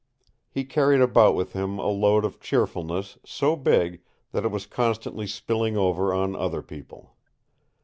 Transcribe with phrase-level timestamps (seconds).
[0.49, 5.27] He carried about with him a load of cheerfulness so big that it was constantly
[5.27, 7.15] spilling over on other people.